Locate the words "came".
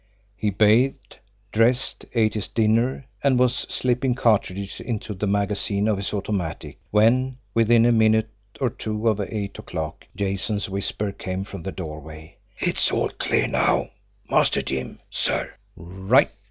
11.11-11.43